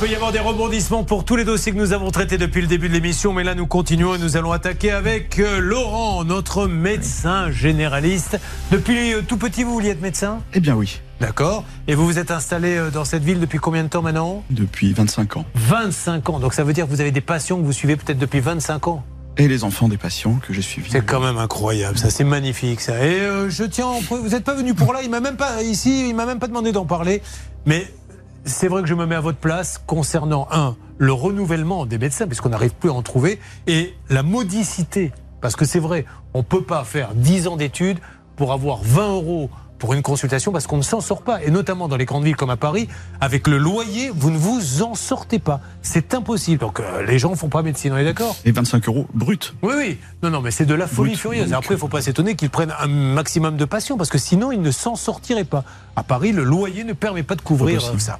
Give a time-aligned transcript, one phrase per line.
[0.00, 2.66] peut y avoir des rebondissements pour tous les dossiers que nous avons traités depuis le
[2.66, 6.66] début de l'émission, mais là nous continuons et nous allons attaquer avec euh, Laurent, notre
[6.66, 8.40] médecin généraliste.
[8.70, 10.40] Depuis euh, tout petit, vous vouliez être médecin?
[10.54, 11.02] Eh bien oui.
[11.20, 11.64] D'accord.
[11.86, 14.42] Et vous vous êtes installé euh, dans cette ville depuis combien de temps maintenant?
[14.48, 15.44] Depuis 25 ans.
[15.54, 16.38] 25 ans.
[16.38, 18.88] Donc ça veut dire que vous avez des patients que vous suivez peut-être depuis 25
[18.88, 19.04] ans?
[19.36, 20.90] Et les enfants des patients que j'ai suivis.
[20.90, 23.04] C'est quand même incroyable, ça, c'est magnifique ça.
[23.04, 26.16] Et je tiens, vous n'êtes pas venu pour là, il m'a même pas ici, il
[26.16, 27.20] m'a même pas demandé d'en parler.
[27.66, 27.86] Mais
[28.44, 32.26] c'est vrai que je me mets à votre place concernant, un, le renouvellement des médecins,
[32.26, 35.12] puisqu'on n'arrive plus à en trouver, et la modicité.
[35.40, 37.98] Parce que c'est vrai, on ne peut pas faire 10 ans d'études
[38.36, 39.50] pour avoir 20 euros
[39.80, 41.42] pour une consultation parce qu'on ne s'en sort pas.
[41.42, 42.86] Et notamment dans les grandes villes comme à Paris,
[43.20, 45.60] avec le loyer, vous ne vous en sortez pas.
[45.82, 46.60] C'est impossible.
[46.60, 49.54] Donc euh, les gens ne font pas médecine, on est d'accord Et 25 euros brut
[49.62, 49.98] Oui, oui.
[50.22, 51.52] Non, non, mais c'est de la folie furieuse.
[51.52, 54.52] Après, il ne faut pas s'étonner qu'ils prennent un maximum de patients parce que sinon,
[54.52, 55.64] ils ne s'en sortiraient pas.
[55.96, 58.18] À Paris, le loyer ne permet pas de couvrir ça.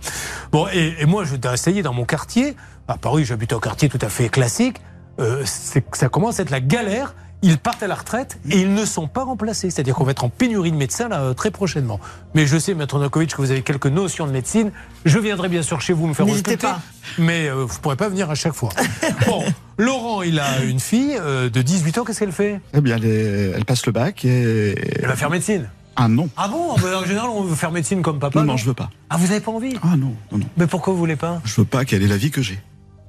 [0.51, 2.57] Bon, et, moi, je dois essayer dans mon quartier.
[2.89, 4.80] À Paris, j'habite un quartier tout à fait classique.
[5.21, 8.85] Euh, ça commence à être la galère ils partent à la retraite et ils ne
[8.85, 9.71] sont pas remplacés.
[9.71, 12.01] C'est-à-dire qu'on va être en pénurie de médecins là, euh, très prochainement.
[12.35, 14.73] Mais je sais, Maître Nokovic, que vous avez quelques notions de médecine.
[15.05, 16.80] Je viendrai bien sûr chez vous me faire N'hésitez pas.
[17.18, 18.71] Mais euh, vous ne pourrez pas venir à chaque fois.
[19.27, 19.45] bon,
[19.79, 22.05] Laurent, il a une fille euh, de 18 ans.
[22.05, 22.61] Qu'est-ce qu'elle fait?
[22.74, 24.74] Eh bien, elle, passe le bac et.
[25.01, 26.30] Elle va faire médecine ah non.
[26.37, 26.71] Ah bon?
[26.71, 28.38] En général, on veut faire médecine comme papa.
[28.38, 28.88] Non, non, je veux pas.
[29.11, 29.74] Ah, vous n'avez pas envie?
[29.83, 30.46] Ah non, non, non.
[30.57, 31.43] Mais pourquoi vous voulez pas?
[31.45, 32.59] Je veux pas qu'elle ait la vie que j'ai?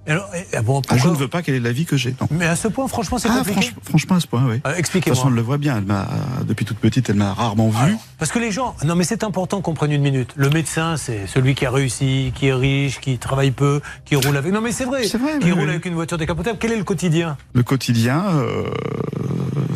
[0.07, 2.15] Alors, ah bon, ah, je ne veux pas quelle est la vie que j'ai.
[2.31, 3.43] Mais à ce point, franchement, c'est ah,
[3.83, 4.59] franchement, à ce point, oui.
[4.65, 5.13] Euh, expliquez-moi.
[5.13, 5.77] De toute façon, on le voit bien.
[5.77, 7.95] Elle depuis toute petite, elle m'a rarement vu.
[8.17, 8.75] parce que les gens.
[8.83, 10.33] Non, mais c'est important qu'on prenne une minute.
[10.35, 14.35] Le médecin, c'est celui qui a réussi, qui est riche, qui travaille peu, qui roule
[14.35, 14.51] avec.
[14.51, 15.05] Non, mais c'est vrai.
[15.05, 15.39] vrai.
[15.39, 16.57] Qui roule avec une voiture décapotable.
[16.59, 17.37] Quel est le quotidien?
[17.53, 18.63] Le quotidien, euh,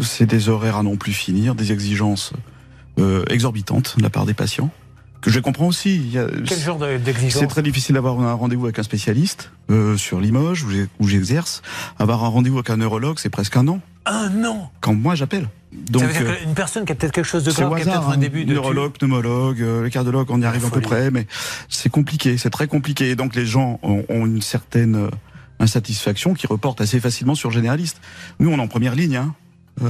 [0.01, 2.33] c'est des horaires à non plus finir, des exigences
[2.99, 4.71] euh, exorbitantes de la part des patients
[5.25, 5.95] que je comprends aussi.
[5.95, 9.51] Il y a, Quel genre d'exigence C'est très difficile d'avoir un rendez-vous avec un spécialiste
[9.69, 10.65] euh, sur Limoges
[10.99, 11.61] où j'exerce.
[11.99, 13.79] Avoir un rendez-vous avec un neurologue, c'est presque un an.
[14.05, 15.49] Un an Quand moi j'appelle.
[15.89, 17.81] Donc, ça veut dire euh, une personne qui a peut-être quelque chose de grave, qui
[17.81, 18.17] a peut-être un hein.
[18.17, 21.27] début de neurologue, pneumologue, euh, les cardiologues, on y arrive à peu près, mais
[21.69, 23.15] c'est compliqué, c'est très compliqué.
[23.15, 25.09] donc les gens ont, ont une certaine euh,
[25.59, 27.99] insatisfaction qui reporte assez facilement sur généraliste.
[28.39, 29.17] Nous, on est en première ligne.
[29.17, 29.35] Hein.
[29.83, 29.89] Euh,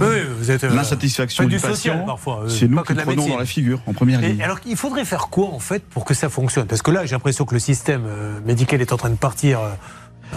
[0.00, 2.04] oui, vous êtes euh, l'insatisfaction du, patient.
[2.06, 2.44] parfois.
[2.44, 4.40] Euh, c'est nous qui prenons dans la figure en première ligne.
[4.42, 6.66] alors, il faudrait faire quoi en fait pour que ça fonctionne?
[6.66, 8.04] Parce que là, j'ai l'impression que le système
[8.44, 9.60] médical est en train de partir.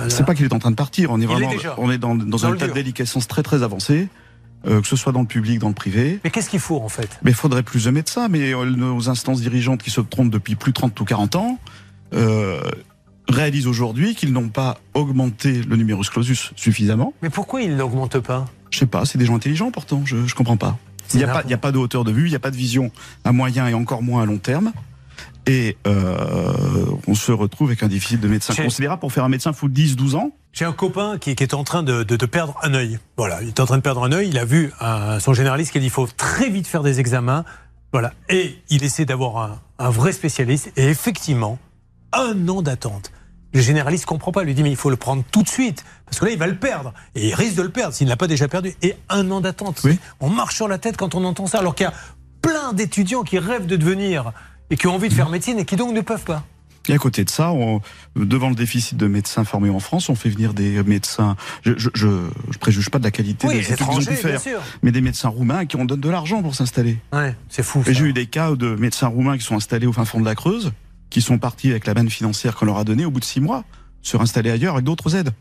[0.09, 1.11] c'est pas qu'il est en train de partir.
[1.11, 4.09] On est vraiment, on est dans, dans, un état de déliquescence très très avancé.
[4.65, 6.19] que ce soit dans le public, dans le privé.
[6.23, 7.17] Mais qu'est-ce qu'il faut en fait?
[7.23, 10.71] Mais il faudrait plus de médecins, mais nos instances dirigeantes qui se trompent depuis plus
[10.71, 11.59] de 30 ou 40 ans,
[13.29, 17.13] réalisent aujourd'hui qu'ils n'ont pas augmenté le numerus clausus suffisamment.
[17.22, 18.45] Mais pourquoi ils n'augmentent pas?
[18.72, 20.78] Je sais pas, c'est des gens intelligents pourtant, je, ne comprends pas.
[21.13, 22.56] Il n'y a, pas, a pas de hauteur de vue, il n'y a pas de
[22.56, 22.91] vision
[23.23, 24.72] à moyen et encore moins à long terme.
[25.47, 29.00] Et euh, on se retrouve avec un déficit de médecins considérable.
[29.00, 30.31] Pour faire un médecin, il faut 10-12 ans.
[30.53, 33.00] J'ai un copain qui, est en train de, perdre un œil.
[33.18, 34.29] Voilà, il est en train de perdre un œil.
[34.29, 34.72] Il a vu
[35.19, 37.45] son généraliste qui a dit qu'il faut très vite faire des examens.
[37.91, 38.13] Voilà.
[38.29, 40.72] Et il essaie d'avoir un, un vrai spécialiste.
[40.78, 41.57] Et effectivement,
[42.13, 43.12] un an d'attente.
[43.53, 46.19] Le généraliste comprend pas, lui dit mais il faut le prendre tout de suite parce
[46.19, 48.17] que là il va le perdre et il risque de le perdre s'il ne l'a
[48.17, 48.73] pas déjà perdu.
[48.81, 49.85] Et un an d'attente.
[50.19, 51.93] On marche sur la tête quand on entend ça alors qu'il y a
[52.41, 54.33] plein d'étudiants qui rêvent de devenir
[54.69, 56.45] et qui ont envie de faire médecine et qui donc ne peuvent pas.
[56.88, 57.53] Et à côté de ça,
[58.15, 61.35] devant le déficit de médecins formés en France, on fait venir des médecins.
[61.63, 62.07] Je, je, je,
[62.59, 64.41] préjuge pas de la qualité des études qu'ils ont pu faire,
[64.81, 66.97] mais des médecins roumains qui ont donné de l'argent pour s'installer.
[67.13, 67.83] Ouais, c'est fou.
[67.85, 70.25] Et j'ai eu des cas de médecins roumains qui sont installés au fin fond de
[70.25, 70.71] la Creuse,
[71.09, 73.41] qui sont partis avec la manne financière qu'on leur a donnée au bout de six
[73.41, 73.63] mois,
[74.01, 75.31] se réinstaller ailleurs avec d'autres aides.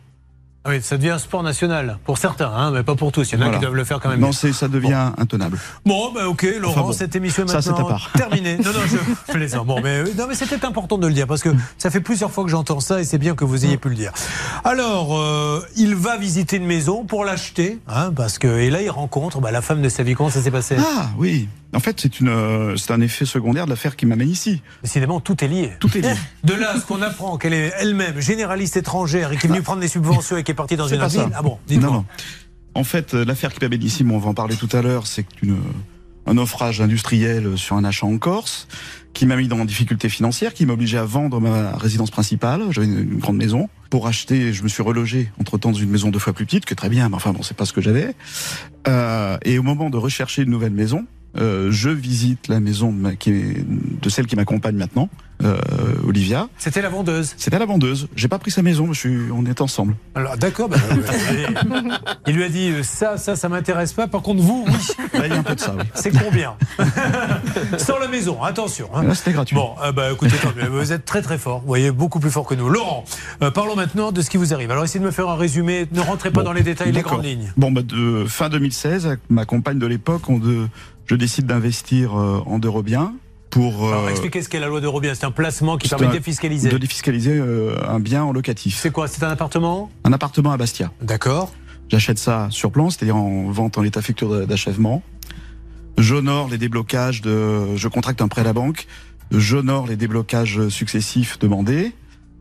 [0.69, 3.33] Ah oui, ça devient un sport national pour certains, hein, mais pas pour tous.
[3.33, 4.21] Il y en a qui doivent le faire quand même.
[4.21, 5.59] Non, ça devient intenable.
[5.87, 8.59] Bon, bah, ok, Laurent, cette émission est maintenant terminée.
[8.59, 9.67] Non, non, je plaisante.
[9.67, 11.49] Bon, mais, non, mais c'était important de le dire parce que
[11.79, 13.95] ça fait plusieurs fois que j'entends ça et c'est bien que vous ayez pu le
[13.95, 14.13] dire.
[14.63, 18.91] Alors, euh, il va visiter une maison pour l'acheter, hein, parce que et là il
[18.91, 20.15] rencontre bah, la femme de sa vie.
[20.15, 23.71] Comment ça s'est passé Ah oui, en fait, c'est euh, c'est un effet secondaire de
[23.71, 24.63] l'affaire qui m'amène ici.
[24.83, 25.73] Décidément, tout est lié.
[25.81, 26.15] Tout est lié.
[26.45, 29.81] De là, ce qu'on apprend qu'elle est elle-même généraliste étrangère et qui est venue prendre
[29.81, 31.31] des subventions et qui est partie dans une ville.
[31.35, 32.05] Ah bon, non, non.
[32.75, 35.57] En fait, euh, l'affaire qui ici, on va en parler tout à l'heure, c'est une,
[36.27, 38.69] un offrage industriel sur un achat en Corse
[39.15, 42.63] qui m'a mis dans difficulté financière, qui m'a obligé à vendre ma résidence principale.
[42.71, 43.69] J'avais une, grande maison.
[43.91, 46.75] Pour acheter, je me suis relogé entre-temps dans une maison deux fois plus petite, que
[46.75, 48.15] très bien, mais enfin bon, c'est pas ce que j'avais.
[48.87, 51.07] Euh, et au moment de rechercher une nouvelle maison,
[51.37, 55.09] euh, je visite la maison de, celle qui m'accompagne maintenant,
[55.45, 55.59] euh,
[56.07, 56.49] Olivia.
[56.59, 57.35] C'était la vendeuse.
[57.37, 58.09] C'était la vendeuse.
[58.17, 59.95] J'ai pas pris sa maison, je suis, on est ensemble.
[60.15, 60.69] Alors d'accord.
[60.69, 60.77] Bah,
[62.27, 64.09] il lui a dit euh, ça, ça, ça m'intéresse pas.
[64.09, 65.09] Par contre, vous, oui.
[65.13, 65.75] Bah, il y a un peu de ça.
[65.79, 65.85] Oui.
[65.95, 66.57] C'est combien?
[67.79, 68.89] Sans la maison, attention.
[68.95, 69.05] Hein.
[69.05, 69.57] Là, c'était gratuit.
[69.57, 70.37] Bon, euh, bah écoutez,
[70.71, 71.61] vous êtes très très fort.
[71.61, 72.69] Vous voyez, beaucoup plus fort que nous.
[72.69, 73.05] Laurent,
[73.43, 74.71] euh, parlons maintenant de ce qui vous arrive.
[74.71, 75.87] Alors essayez de me faire un résumé.
[75.93, 77.53] Ne rentrez pas dans les détails, les grandes lignes.
[77.57, 80.67] Bon, bah, de fin 2016, avec ma compagne de l'époque, on de,
[81.07, 83.13] je décide d'investir en Eurobien
[83.51, 83.89] pour.
[83.89, 85.15] Alors, euh, expliquez ce qu'est la loi d'Eurobien.
[85.15, 86.69] C'est un placement qui permet de défiscaliser.
[86.69, 88.79] De défiscaliser euh, un bien en locatif.
[88.79, 89.09] C'est quoi?
[89.09, 89.91] C'est un appartement?
[90.05, 90.93] Un appartement à Bastia.
[91.03, 91.53] D'accord.
[91.89, 95.03] J'achète ça sur plan, c'est-à-dire en vente en état futur d'achèvement.
[95.97, 97.77] J'honore les déblocages de.
[97.77, 98.87] Je contracte un prêt à la banque.
[99.31, 101.93] J'honore les déblocages successifs demandés.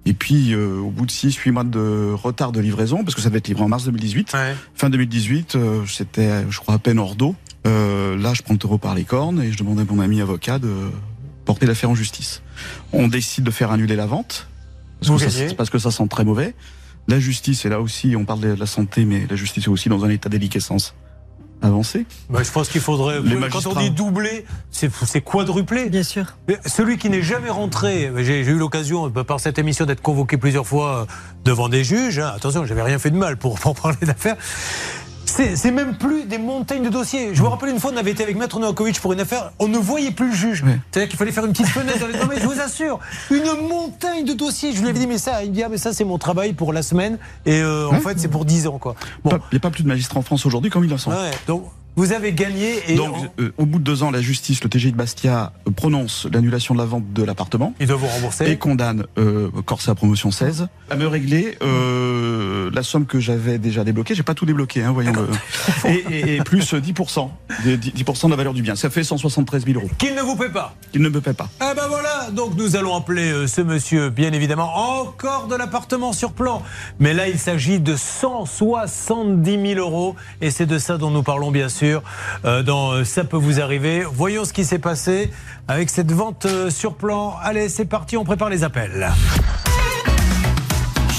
[0.05, 3.27] Et puis, euh, au bout de 6-8 mois de retard de livraison, parce que ça
[3.27, 4.33] devait être livré en mars 2018,
[4.73, 7.35] fin 2018, c'était, je crois, à peine hors d'eau.
[7.67, 10.21] Euh, là, je prends le taureau par les cornes et je demande à mon ami
[10.21, 10.73] avocat de
[11.45, 12.41] porter l'affaire en justice.
[12.93, 14.47] On décide de faire annuler la vente
[15.01, 16.55] parce, que ça, parce que ça sent très mauvais.
[17.07, 19.87] La justice, et là aussi, on parle de la santé, mais la justice est aussi
[19.87, 20.93] dans un état déliquescence
[21.61, 22.05] avancé.
[22.29, 23.19] Bah, je pense qu'il faudrait.
[23.51, 25.89] quand on dit doubler, c'est quadrupler.
[25.89, 26.37] Bien sûr.
[26.65, 31.07] Celui qui n'est jamais rentré, j'ai eu l'occasion par cette émission d'être convoqué plusieurs fois
[31.45, 32.19] devant des juges.
[32.19, 34.37] Hein, attention, j'avais rien fait de mal pour, pour parler d'affaires.
[35.27, 37.35] C'est même plus des montagnes de dossiers.
[37.35, 39.67] Je vous rappelle une fois, on avait été avec Maître Novakovic pour une affaire, on
[39.67, 40.63] ne voyait plus le juge.
[40.91, 42.13] C'est-à-dire qu'il fallait faire une petite fenêtre dans les...
[42.17, 44.73] Non mais je vous assure, une montagne de dossiers.
[44.73, 46.53] Je lui avais dit, mais ça, il me dit, ah, mais ça c'est mon travail
[46.53, 47.17] pour la semaine.
[47.45, 48.79] Et euh, en fait, c'est pour 10 ans.
[48.79, 48.95] quoi.
[49.25, 51.11] Il n'y a pas plus de magistrats en France aujourd'hui comme il en sont.
[51.11, 51.65] Ouais, donc
[51.97, 52.75] vous avez gagné.
[52.87, 55.71] Et Donc, euh, au bout de deux ans, la justice, le TGI de Bastia, euh,
[55.71, 57.73] prononce l'annulation de la vente de l'appartement.
[57.79, 58.49] Il doit vous rembourser.
[58.49, 63.83] Et condamne euh, Corsa Promotion 16 à me régler euh, la somme que j'avais déjà
[63.83, 64.13] débloquée.
[64.13, 65.11] J'ai pas tout débloqué, hein, voyons.
[65.85, 67.29] et, et, plus 10%,
[67.65, 68.75] 10%, de la valeur du bien.
[68.75, 69.89] Ça fait 173 000 euros.
[69.97, 70.75] Qu'il ne vous paie pas.
[70.91, 71.49] Qu'il ne me paie pas.
[71.59, 72.29] Ah ben voilà.
[72.31, 76.61] Donc nous allons appeler ce monsieur, bien évidemment, encore de l'appartement sur plan.
[76.99, 80.15] Mais là, il s'agit de 170 000 euros.
[80.41, 81.86] Et c'est de ça dont nous parlons, bien sûr
[82.45, 84.03] euh, dans euh, Ça peut vous arriver.
[84.03, 85.31] Voyons ce qui s'est passé
[85.67, 87.35] avec cette vente euh, sur plan.
[87.41, 89.09] Allez, c'est parti, on prépare les appels.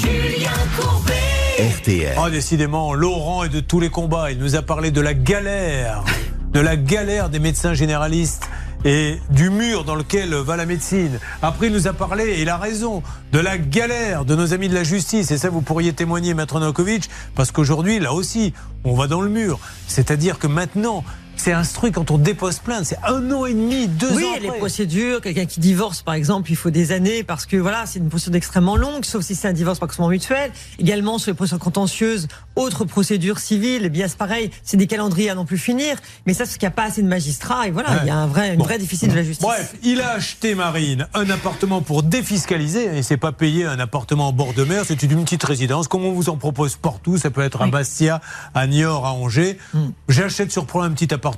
[0.01, 1.13] Julien Courbet.
[1.59, 2.17] RTL.
[2.23, 4.31] Oh, décidément, Laurent est de tous les combats.
[4.31, 6.05] Il nous a parlé de la galère,
[6.53, 8.48] de la galère des médecins généralistes
[8.85, 11.19] et du mur dans lequel va la médecine.
[11.43, 13.03] Après, il nous a parlé, et il a raison,
[13.33, 15.31] de la galère de nos amis de la justice.
[15.31, 18.55] Et ça, vous pourriez témoigner, Maître Novakovic, parce qu'aujourd'hui, là aussi,
[18.85, 19.59] on va dans le mur.
[19.87, 21.05] C'est-à-dire que maintenant,
[21.49, 22.85] c'est instruit quand on dépose plainte.
[22.85, 24.17] C'est un an et demi, deux ans.
[24.17, 25.23] Oui, les procédures.
[25.23, 28.37] Quelqu'un qui divorce, par exemple, il faut des années parce que voilà, c'est une procédure
[28.37, 30.51] extrêmement longue, sauf si c'est un divorce par consentement mutuel.
[30.79, 35.31] Également sur les procédures contentieuses, autres procédures civiles, eh bien c'est pareil, c'est des calendriers
[35.31, 35.97] à non plus finir.
[36.27, 38.17] Mais ça, c'est qu'il n'y a pas assez de magistrats et voilà, il y a
[38.17, 39.47] un vrai, une vraie déficit de la justice.
[39.47, 42.99] Bref, il a acheté Marine un appartement pour défiscaliser.
[42.99, 46.05] Et c'est pas payer un appartement en bord de mer, c'est une petite résidence, comme
[46.05, 47.17] on vous en propose partout?
[47.17, 48.21] Ça peut être à Bastia,
[48.55, 49.57] à Niort, à Angers.
[49.73, 49.93] Hmm.
[50.11, 51.38] J'achète sur un petit appartement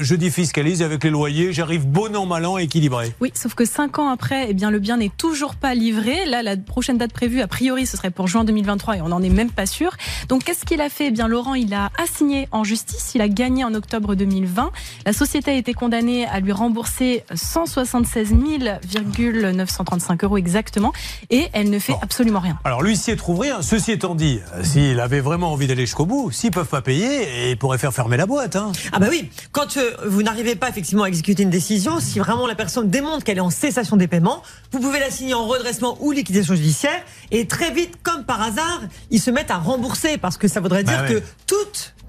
[0.00, 3.12] je défiscalise avec les loyers, j'arrive bon an, mal an, équilibré.
[3.20, 6.26] Oui, sauf que cinq ans après, eh bien, le bien n'est toujours pas livré.
[6.26, 9.22] Là, la prochaine date prévue, a priori, ce serait pour juin 2023 et on n'en
[9.22, 9.96] est même pas sûr.
[10.28, 11.06] Donc, qu'est-ce qu'il a fait?
[11.06, 14.70] Eh bien, Laurent, il a assigné en justice, il a gagné en octobre 2020.
[15.06, 20.92] La société a été condamnée à lui rembourser 176 935 euros exactement
[21.30, 22.58] et elle ne fait absolument rien.
[22.64, 23.62] Alors, l'huissier trouve rien.
[23.62, 27.50] Ceci étant dit, euh, s'il avait vraiment envie d'aller jusqu'au bout, s'ils peuvent pas payer,
[27.50, 28.56] il pourrait faire fermer la boîte.
[28.56, 28.72] Hein.
[28.92, 29.19] Ah bah oui,
[29.52, 33.24] quand euh, vous n'arrivez pas effectivement à exécuter une décision, si vraiment la personne démontre
[33.24, 37.02] qu'elle est en cessation des paiements, vous pouvez la signer en redressement ou liquidation judiciaire.
[37.30, 40.84] Et très vite, comme par hasard, ils se mettent à rembourser parce que ça voudrait
[40.84, 41.22] dire bah que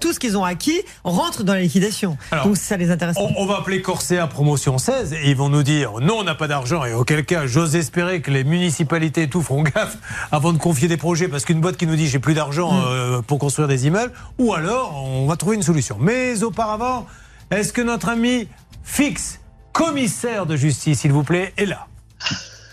[0.02, 2.18] tout ce qu'ils ont acquis rentre dans la liquidation.
[2.44, 3.16] Donc ça les intéresse.
[3.38, 6.48] On, va appeler Corsair Promotion 16 et ils vont nous dire non, on n'a pas
[6.48, 6.84] d'argent.
[6.84, 9.96] Et auquel cas, j'ose espérer que les municipalités et tout feront gaffe
[10.32, 12.82] avant de confier des projets parce qu'une boîte qui nous dit j'ai plus d'argent mm.
[12.84, 15.96] euh, pour construire des immeubles, ou alors on va trouver une solution.
[16.00, 17.06] Mais auparavant,
[17.52, 18.48] est-ce que notre ami
[18.82, 19.38] Fix,
[19.72, 21.86] commissaire de justice, s'il vous plaît, est là?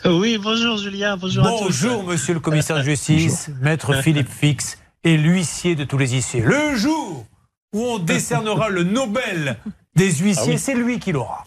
[0.05, 1.83] Oui, bonjour Julien, bonjour, bonjour à tous.
[1.83, 6.41] Bonjour monsieur le commissaire de justice, maître Philippe Fix et l'huissier de tous les huissiers.
[6.41, 7.25] Le jour
[7.73, 9.57] où on décernera le Nobel
[9.95, 11.43] des huissiers, ah c'est lui qui l'aura.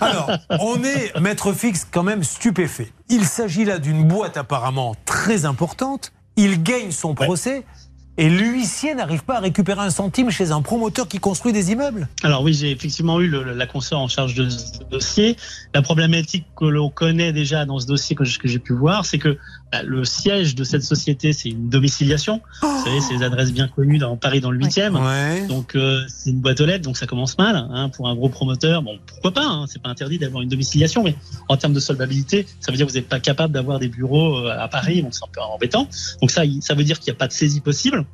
[0.00, 2.92] Alors, on est, maître Fix, quand même stupéfait.
[3.08, 6.12] Il s'agit là d'une boîte apparemment très importante.
[6.36, 7.64] Il gagne son procès
[8.18, 12.08] et l'huissier n'arrive pas à récupérer un centime chez un promoteur qui construit des immeubles.
[12.22, 15.36] Alors oui, j'ai effectivement eu le, la consoeur en charge de ce dossier.
[15.74, 19.36] La problématique que l'on connaît déjà dans ce dossier que, j'ai pu voir, c'est que
[19.70, 22.40] bah, le siège de cette société, c'est une domiciliation.
[22.62, 24.96] Vous savez, c'est des adresses bien connues dans Paris, dans le 8e.
[24.96, 25.46] Ouais.
[25.46, 28.28] Donc euh, c'est une boîte aux lettres, donc ça commence mal hein, pour un gros
[28.30, 28.82] promoteur.
[28.82, 31.16] Bon, pourquoi pas hein, C'est pas interdit d'avoir une domiciliation, mais
[31.48, 34.38] en termes de solvabilité, ça veut dire que vous n'êtes pas capable d'avoir des bureaux
[34.38, 35.88] euh, à Paris, donc c'est un peu embêtant.
[36.22, 38.05] Donc ça, ça veut dire qu'il n'y a pas de saisie possible.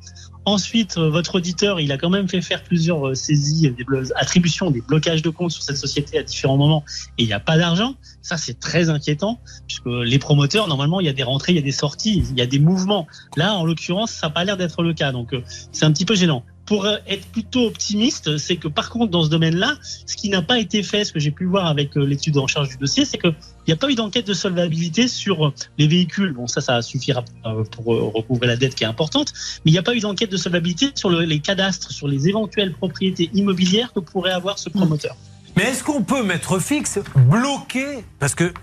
[0.45, 3.85] Ensuite, euh, votre auditeur, il a quand même fait faire plusieurs euh, saisies, des
[4.15, 6.83] attributions, des blocages de comptes sur cette société à différents moments,
[7.17, 7.95] et il n'y a pas d'argent.
[8.21, 11.59] Ça, c'est très inquiétant, puisque les promoteurs, normalement, il y a des rentrées, il y
[11.59, 13.07] a des sorties, il y a des mouvements.
[13.37, 16.05] Là, en l'occurrence, ça n'a pas l'air d'être le cas, donc euh, c'est un petit
[16.05, 20.29] peu gênant pour être plutôt optimiste, c'est que par contre, dans ce domaine-là, ce qui
[20.29, 23.05] n'a pas été fait, ce que j'ai pu voir avec l'étude en charge du dossier,
[23.05, 23.35] c'est qu'il
[23.67, 26.33] n'y a pas eu d'enquête de solvabilité sur les véhicules.
[26.33, 27.25] Bon, ça, ça suffira
[27.71, 29.33] pour recouvrer la dette qui est importante,
[29.65, 32.73] mais il n'y a pas eu d'enquête de solvabilité sur les cadastres, sur les éventuelles
[32.73, 35.17] propriétés immobilières que pourrait avoir ce promoteur.
[35.55, 38.53] Mais est-ce qu'on peut, mettre fixe, bloquer Parce que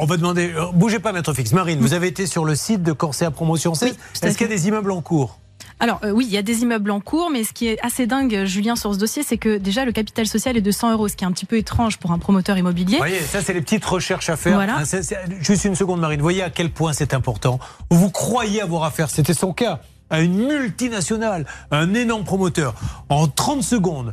[0.00, 1.52] on va demander, euh, bougez pas, maître fixe.
[1.52, 3.96] Marine, vous avez été sur le site de Corsair Promotion 16.
[4.22, 5.38] est-ce qu'il y a des immeubles en cours?
[5.80, 8.06] Alors euh, oui, il y a des immeubles en cours, mais ce qui est assez
[8.06, 11.08] dingue, Julien, sur ce dossier, c'est que déjà le capital social est de 100 euros,
[11.08, 12.96] ce qui est un petit peu étrange pour un promoteur immobilier.
[12.96, 14.54] Vous voyez, ça c'est les petites recherches à faire.
[14.54, 14.78] Voilà.
[14.78, 14.98] Ah,
[15.40, 16.20] juste une seconde, Marine.
[16.20, 17.58] Vous voyez à quel point c'est important.
[17.90, 22.74] Vous croyez avoir affaire, c'était son cas à une multinationale, un énorme promoteur,
[23.08, 24.12] en 30 secondes,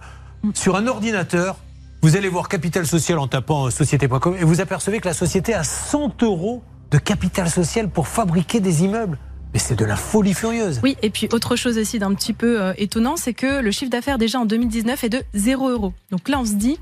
[0.54, 1.58] sur un ordinateur,
[2.04, 5.64] vous allez voir capital social en tapant société.com et vous apercevez que la société a
[5.64, 9.18] 100 euros de capital social pour fabriquer des immeubles.
[9.58, 10.80] Mais c'est de la folie furieuse.
[10.84, 13.90] Oui, et puis autre chose aussi d'un petit peu euh, étonnant, c'est que le chiffre
[13.90, 15.94] d'affaires déjà en 2019 est de 0 euros.
[16.12, 16.78] Donc là, on se dit,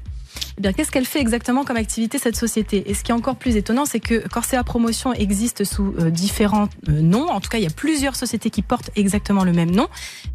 [0.58, 2.90] eh bien, qu'est-ce qu'elle fait exactement comme activité cette société?
[2.90, 6.70] Et ce qui est encore plus étonnant, c'est que Corsia Promotion existe sous euh, différents
[6.88, 7.28] euh, noms.
[7.30, 9.88] En tout cas, il y a plusieurs sociétés qui portent exactement le même nom,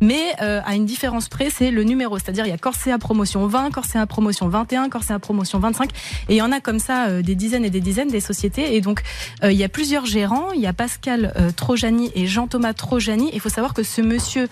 [0.02, 2.18] mais euh, à une différence près, c'est le numéro.
[2.18, 5.90] C'est-à-dire, il y a Corsia Promotion 20, Corsia Promotion 21, Corsia Promotion 25,
[6.28, 8.76] et il y en a comme ça des dizaines et des dizaines des sociétés.
[8.76, 9.02] Et donc,
[9.42, 10.52] il y a plusieurs gérants.
[10.52, 13.30] Il y a Pascal Trojani et Jean-Thomas Trojani.
[13.32, 14.48] Il faut savoir que ce monsieur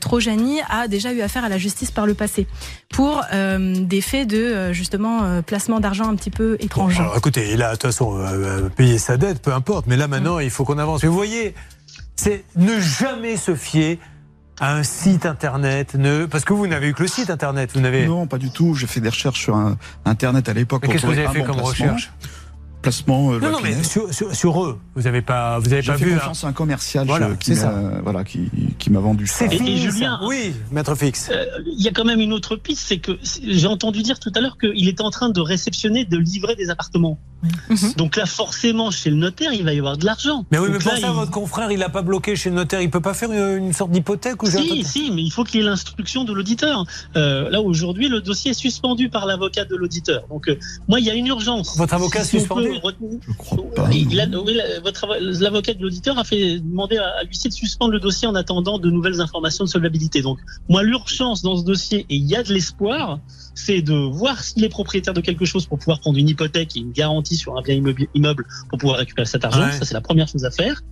[0.00, 2.46] Trojani a déjà eu affaire à la justice par le passé
[2.90, 7.00] pour des faits de justement euh, placement d'argent un petit peu étrange.
[7.16, 9.86] écoutez, il a de toute façon euh, euh, payé sa dette, peu importe.
[9.86, 11.02] Mais là maintenant, il faut qu'on avance.
[11.02, 11.54] Mais vous voyez,
[12.16, 13.98] c'est ne jamais se fier
[14.60, 16.26] à un site internet, ne...
[16.26, 18.74] parce que vous n'avez eu que le site internet, vous n'avez non pas du tout.
[18.74, 20.86] J'ai fait des recherches sur un, internet à l'époque.
[20.86, 22.12] Qu'est-ce que vous avez fait comme recherche?
[22.84, 23.32] Placement.
[23.32, 26.12] Euh, non, non, mais sur, eux, vous n'avez pas, vous avez pas fait vu.
[26.12, 26.18] Hein.
[26.18, 27.06] confiance à un commercial
[27.38, 28.48] qui m'a, voilà, qui,
[28.78, 29.46] qui m'a vendu ça.
[29.46, 31.30] Et, et, Julien, oui, maître fixe.
[31.32, 34.32] Euh, il y a quand même une autre piste, c'est que j'ai entendu dire tout
[34.34, 37.18] à l'heure qu'il était en train de réceptionner, de livrer des appartements.
[37.68, 37.92] Mhm.
[37.96, 40.44] Donc là, forcément, chez le notaire, il va y avoir de l'argent.
[40.50, 42.80] Mais oui, mais pour ça, votre confrère, il n'a pas bloqué chez le notaire.
[42.80, 45.62] Il peut pas faire une sorte d'hypothèque ou Si, si, mais il faut qu'il y
[45.62, 46.84] ait l'instruction de l'auditeur.
[47.16, 50.24] Euh, là, aujourd'hui, le dossier est suspendu par l'avocat de l'auditeur.
[50.28, 50.50] Donc,
[50.88, 51.76] moi, il y a une urgence.
[51.76, 52.92] Votre avocat est suspendu Je crois
[55.20, 58.90] l'avocat de l'auditeur a fait demander à, l'huissier de suspendre le dossier en attendant de
[58.90, 60.22] nouvelles informations de solvabilité.
[60.22, 63.18] Donc, moi, l'urgence dans ce dossier, et il y a de l'espoir,
[63.54, 66.80] c'est de voir s'il est propriétaire de quelque chose pour pouvoir prendre une hypothèque et
[66.80, 67.80] une garantie sur un bien
[68.14, 69.70] immeuble pour pouvoir récupérer cet argent.
[69.72, 70.82] Ça, c'est la première chose à faire.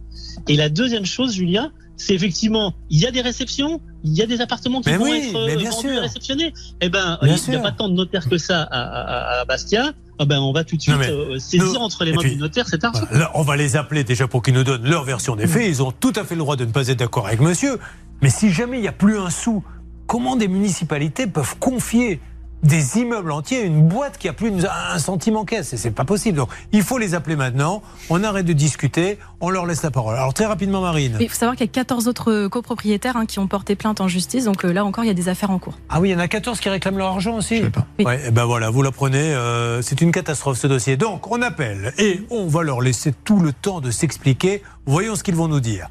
[0.49, 4.27] Et la deuxième chose, Julien, c'est effectivement, il y a des réceptions, il y a
[4.27, 6.53] des appartements qui vont être euh, vendus et réceptionnés.
[6.81, 9.93] Eh ben, il n'y a pas tant de notaires que ça à, Bastia.
[10.19, 12.85] Ah ben, on va tout de suite euh, saisir entre les mains du notaire cet
[12.85, 13.07] argent.
[13.35, 15.67] on va les appeler déjà pour qu'ils nous donnent leur version des faits.
[15.67, 17.79] Ils ont tout à fait le droit de ne pas être d'accord avec monsieur.
[18.21, 19.65] Mais si jamais il n'y a plus un sou,
[20.07, 22.21] comment des municipalités peuvent confier
[22.63, 24.53] des immeubles entiers, une boîte qui a plus
[24.93, 25.75] un centime en caisse.
[25.77, 26.39] C'est pas possible.
[26.39, 27.83] Donc, il faut les appeler maintenant.
[28.11, 29.19] On arrête de discuter.
[29.41, 30.15] On leur laisse la parole.
[30.15, 31.17] Alors, très rapidement, Marine.
[31.21, 34.09] Il faut savoir qu'il y a 14 autres copropriétaires hein, qui ont porté plainte en
[34.09, 34.45] justice.
[34.45, 35.75] Donc, euh, là encore, il y a des affaires en cours.
[35.89, 37.59] Ah oui, il y en a 14 qui réclament leur argent aussi.
[37.59, 37.87] Je sais pas.
[37.99, 38.05] Oui.
[38.27, 39.35] et ben voilà, vous l'apprenez.
[39.35, 40.97] Euh, c'est une catastrophe, ce dossier.
[40.97, 44.63] Donc, on appelle et on va leur laisser tout le temps de s'expliquer.
[44.87, 45.89] Voyons ce qu'ils vont nous dire.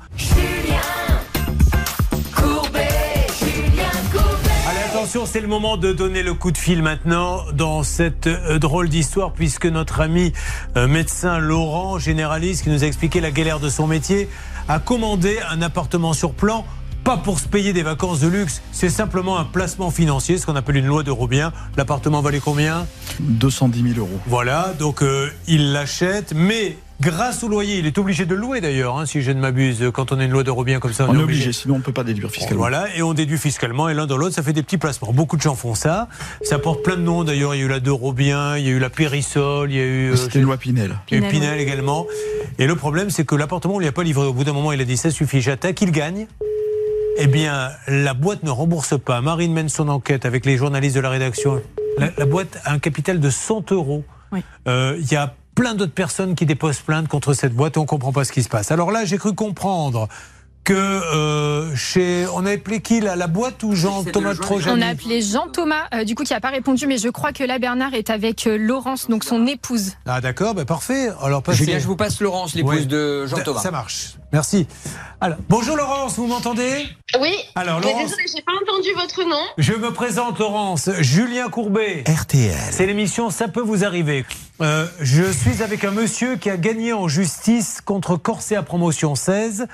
[5.12, 8.88] Attention, c'est le moment de donner le coup de fil maintenant dans cette euh, drôle
[8.88, 10.32] d'histoire, puisque notre ami
[10.78, 14.30] euh, médecin Laurent, généraliste, qui nous a expliqué la galère de son métier,
[14.70, 16.66] a commandé un appartement sur plan
[17.04, 20.56] pas pour se payer des vacances de luxe, c'est simplement un placement financier, ce qu'on
[20.56, 21.52] appelle une loi de Robien.
[21.76, 22.86] L'appartement valait combien?
[23.20, 24.20] 210 000 euros.
[24.28, 28.98] Voilà, donc euh, il l'achète, mais grâce au loyer, il est obligé de louer d'ailleurs,
[28.98, 31.08] hein, si je ne m'abuse, quand on a une loi de Robien comme ça.
[31.10, 32.60] On, est obligé, sinon on ne peut pas déduire fiscalement.
[32.60, 35.12] Voilà, et on déduit fiscalement, et l'un dans l'autre, ça fait des petits placements.
[35.12, 36.08] Beaucoup de gens font ça.
[36.44, 37.56] Ça porte plein de noms d'ailleurs.
[37.56, 39.80] Il y a eu la de Robien, il y a eu la Périsol, il y
[39.80, 40.12] a eu.
[40.12, 40.96] Euh, C'était une loi Pinel.
[41.10, 42.06] Il y a eu Pinel également.
[42.60, 44.26] Et le problème, c'est que l'appartement, on ne lui a pas livré.
[44.28, 46.28] Au bout d'un moment, il a dit ça suffit, j'attaque, il gagne.
[47.18, 49.22] eh bien, la boîte ne rembourse pas.
[49.22, 51.62] Marine mène son enquête avec les journalistes de la rédaction.
[51.98, 54.04] La, la boîte a un capital de 100 euros.
[54.32, 54.42] Oui.
[54.68, 57.86] Euh, Il y a plein d'autres personnes qui déposent plainte contre cette boîte et on
[57.86, 58.72] comprend pas ce qui se passe.
[58.72, 60.08] Alors là, j'ai cru comprendre
[60.64, 62.26] que euh, chez...
[62.34, 66.04] On a appelé qui là La boîte ou Jean-Thomas Trojani On a appelé Jean-Thomas, euh,
[66.04, 68.58] du coup, qui n'a pas répondu, mais je crois que là, Bernard est avec euh,
[68.58, 69.94] Laurence, donc son épouse.
[70.06, 71.10] Ah d'accord, ben parfait.
[71.22, 71.66] Alors passez.
[71.66, 72.86] Julien, je vous passe Laurence, l'épouse Oui.
[72.86, 73.62] de Jean-Thomas.
[73.62, 74.16] Ça marche.
[74.34, 74.66] Merci.
[75.20, 76.88] Alors, bonjour Laurence, vous m'entendez?
[77.20, 77.34] Oui.
[77.56, 79.42] Alors Mais Laurence, désolé, j'ai pas entendu votre nom.
[79.58, 82.04] je me présente Laurence, Julien Courbet.
[82.08, 82.56] RTL.
[82.72, 84.26] C'est l'émission Ça peut vous arriver.
[84.62, 89.68] Euh, je suis avec un monsieur qui a gagné en justice contre Corsia Promotion 16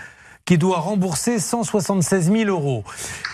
[0.48, 2.84] qui doit rembourser 176 000 euros.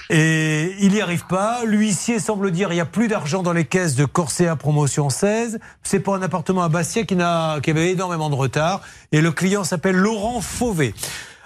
[0.10, 1.60] Et il n'y arrive pas.
[1.64, 5.60] L'huissier semble dire il n'y a plus d'argent dans les caisses de Corsia Promotion 16.
[5.84, 8.82] C'est pour un appartement à Bastia qui, n'a, qui avait énormément de retard.
[9.12, 10.94] Et le client s'appelle Laurent Fauvet.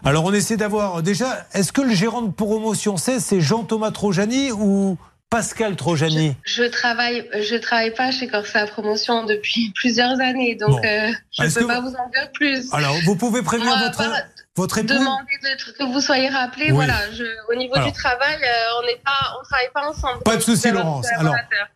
[0.06, 4.52] Alors on essaie d'avoir déjà, est-ce que le gérant de Promotion 16 c'est Jean-Thomas Trojani
[4.54, 4.98] ou
[5.30, 6.36] Pascal Trojani?
[6.46, 10.82] Je travaille, je travaille pas chez Corsa Promotion depuis plusieurs années, donc Bon.
[10.88, 12.72] euh, je Est-ce peux pas vous- vous en dire plus.
[12.72, 14.24] Alors vous pouvez prévenir Moi, votre, voilà,
[14.58, 16.66] votre épouse demander de- que vous soyez rappelé.
[16.66, 16.72] Oui.
[16.74, 17.88] Voilà, je, au niveau Alors.
[17.88, 18.88] du travail, euh, on
[19.40, 20.24] on travaille pas ensemble.
[20.24, 21.06] Pas de souci, Laurence.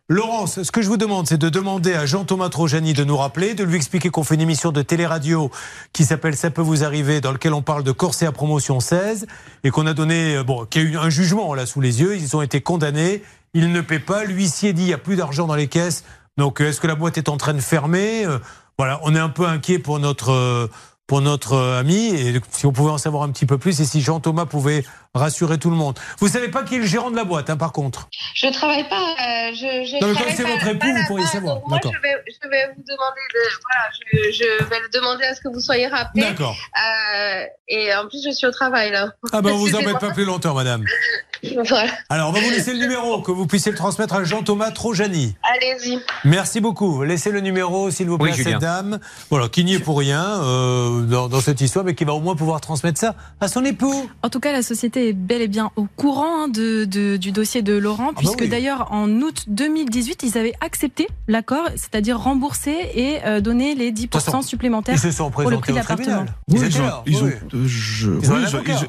[0.08, 3.54] Laurence, ce que je vous demande, c'est de demander à Jean-Thomas Trojani de nous rappeler,
[3.54, 5.50] de lui expliquer qu'on fait une émission de télé-radio
[5.92, 9.26] qui s'appelle Ça peut vous arriver, dans lequel on parle de Corsia Promotion 16,
[9.64, 12.00] et qu'on a donné, euh, bon, qu'il y a eu un jugement là sous les
[12.00, 13.22] yeux, ils ont été condamnés,
[13.54, 16.04] ils ne paient pas, l'huissier dit il n'y a plus d'argent dans les caisses,
[16.36, 18.24] donc euh, est-ce que la boîte est en train de fermer?
[18.26, 18.38] Euh,
[18.78, 20.68] Voilà, on est un peu inquiet pour notre.
[21.12, 23.84] Pour notre euh, ami, et si on pouvait en savoir un petit peu plus, et
[23.84, 25.98] si Jean-Thomas pouvait rassurer tout le monde.
[26.20, 28.88] Vous savez pas qui est le gérant de la boîte, hein, par contre Je travaille
[28.88, 28.96] pas.
[28.96, 31.60] euh, je, je Non, mais comme c'est votre époux, vous pourriez savoir.
[31.68, 31.92] Moi, D'accord.
[31.94, 35.48] je vais, je vais vous demander de, voilà, je, je vais demander à ce que
[35.48, 36.22] vous soyez rappelé.
[36.22, 36.56] D'accord.
[36.56, 39.10] Euh, et en plus, je suis au travail là.
[39.34, 40.82] Ah ben on vous embête pas plus longtemps, madame.
[41.68, 41.90] Voilà.
[42.08, 45.34] Alors on va vous laisser le numéro, que vous puissiez le transmettre à Jean-Thomas Trojani.
[45.42, 45.98] Allez-y.
[46.24, 47.02] Merci beaucoup.
[47.02, 49.98] Laissez le numéro, s'il vous plaît, Oui, à cette dame, voilà, qui n'y est pour
[49.98, 53.48] rien euh, dans, dans cette histoire, mais qui va au moins pouvoir transmettre ça à
[53.48, 54.08] son époux.
[54.22, 57.32] En tout cas, la société est bel et bien au courant hein, de, de- du
[57.32, 58.48] dossier de Laurent, bah puisque oui.
[58.48, 64.10] d'ailleurs, en août 2018, ils avaient accepté l'accord, c'est-à-dire rembourser et euh, donner les 10%
[64.10, 64.94] façon, supplémentaires.
[64.96, 66.24] Ils se sont le présentés prix au de l'appartement.
[66.48, 67.30] Ils Oui, étaient ils ont, ils oui.
[68.22, 68.32] Ils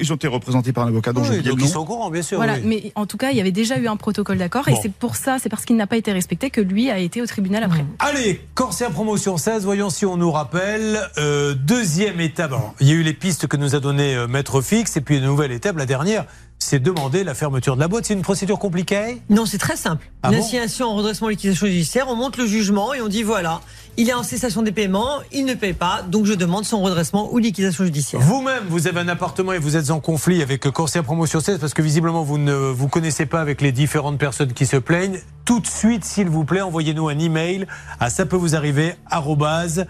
[0.02, 2.38] ils été représentés par un avocat le donc ils sont au courant, bien sûr.
[2.38, 2.62] Voilà, oui.
[2.66, 4.74] mais en tout cas, il y avait déjà eu un protocole d'accord, Bon.
[4.76, 7.22] et c'est pour ça, c'est parce qu'il n'a pas été respecté que lui a été
[7.22, 7.86] au tribunal après.
[8.00, 11.00] Allez, Corsair Promotion 16, voyons si on nous rappelle.
[11.18, 14.28] Euh, deuxième étape, alors, il y a eu les pistes que nous a donné euh,
[14.28, 16.26] Maître Fix, et puis une nouvelle étape, la dernière,
[16.60, 18.06] c'est demander la fermeture de la boîte.
[18.06, 19.22] C'est une procédure compliquée?
[19.30, 20.10] Non, c'est très simple.
[20.24, 20.44] Ah une bon?
[20.44, 23.62] Assignation en redressement liquidation judiciaire, on monte le jugement et on dit voilà,
[23.98, 27.34] il est en cessation des paiements, il ne paye pas, donc je demande son redressement
[27.34, 28.22] ou liquidation judiciaire.
[28.22, 31.74] Vous-même, vous avez un appartement et vous êtes en conflit avec Corsair Promotion 16 parce
[31.74, 35.20] que visiblement vous ne vous connaissez pas avec les différentes personnes qui se plaignent.
[35.46, 37.68] Tout de suite, s'il vous plaît, envoyez-nous un email
[38.00, 39.86] à ça peut vous arriver euh,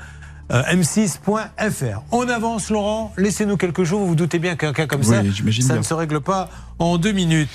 [0.49, 2.01] m6.fr.
[2.11, 3.13] On avance, Laurent.
[3.17, 4.01] Laissez-nous quelques jours.
[4.01, 5.21] Vous vous doutez bien qu'un cas comme Oui, ça,
[5.61, 5.77] ça bien.
[5.77, 7.49] ne se règle pas en deux minutes.